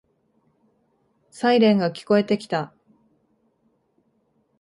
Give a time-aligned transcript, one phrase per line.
[1.29, 2.73] サイレンが聞こえてきた。